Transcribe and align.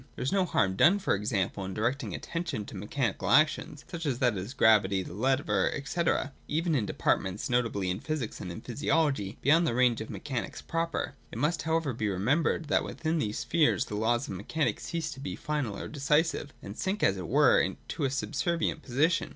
There 0.15 0.23
is 0.23 0.31
no 0.31 0.45
harm 0.45 0.75
done, 0.75 0.97
for 0.97 1.13
example, 1.13 1.63
in 1.63 1.75
directing 1.75 2.15
attention 2.15 2.65
to 2.65 2.75
mechanical 2.75 3.29
actions, 3.29 3.85
such 3.87 4.07
as 4.07 4.17
that 4.17 4.35
of 4.35 4.57
gravity, 4.57 5.03
the 5.03 5.13
lever, 5.13 5.71
&c., 5.85 6.01
even 6.47 6.73
in 6.73 6.87
de 6.87 6.93
partments, 6.95 7.51
notably 7.51 7.87
in 7.91 7.99
physics 7.99 8.41
and 8.41 8.51
in 8.51 8.61
physiology, 8.61 9.37
beyond 9.43 9.67
the 9.67 9.75
range 9.75 10.01
of 10.01 10.09
mechanics 10.09 10.59
proper. 10.59 11.13
It 11.31 11.37
must 11.37 11.61
however 11.61 11.93
be 11.93 12.09
remembered, 12.09 12.65
that 12.65 12.83
within 12.83 13.19
these 13.19 13.37
spheres 13.37 13.85
the 13.85 13.95
laws 13.95 14.27
of 14.27 14.33
mechanism 14.33 14.79
cease 14.79 15.11
to 15.11 15.19
be 15.19 15.35
final 15.35 15.77
or 15.77 15.87
decisive, 15.87 16.51
and 16.63 16.75
sink, 16.75 17.03
as 17.03 17.17
it 17.17 17.27
were, 17.27 17.75
to 17.89 18.03
a 18.03 18.09
subservient 18.09 18.81
position. 18.81 19.29